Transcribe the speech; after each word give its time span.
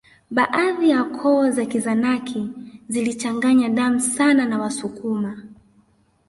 Baadhi 0.31 0.89
ya 0.89 1.03
koo 1.03 1.49
za 1.49 1.65
Kizanaki 1.65 2.49
zilichanganya 2.89 3.69
damu 3.69 3.99
sana 3.99 4.45
na 4.45 4.59
Wasukuma 4.59 5.43